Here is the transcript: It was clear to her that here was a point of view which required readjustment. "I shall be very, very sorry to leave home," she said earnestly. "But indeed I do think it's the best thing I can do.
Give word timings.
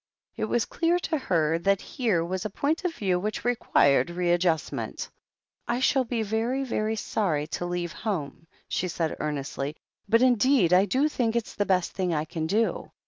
It 0.35 0.45
was 0.45 0.65
clear 0.65 0.97
to 0.97 1.17
her 1.19 1.59
that 1.59 1.79
here 1.79 2.25
was 2.25 2.43
a 2.43 2.49
point 2.49 2.85
of 2.85 2.95
view 2.95 3.19
which 3.19 3.45
required 3.45 4.09
readjustment. 4.09 5.07
"I 5.67 5.79
shall 5.79 6.05
be 6.05 6.23
very, 6.23 6.63
very 6.63 6.95
sorry 6.95 7.45
to 7.61 7.67
leave 7.67 7.91
home," 7.91 8.47
she 8.67 8.87
said 8.87 9.15
earnestly. 9.19 9.75
"But 10.09 10.23
indeed 10.23 10.73
I 10.73 10.85
do 10.85 11.07
think 11.07 11.35
it's 11.35 11.53
the 11.53 11.67
best 11.69 11.91
thing 11.91 12.15
I 12.15 12.25
can 12.25 12.47
do. 12.47 12.89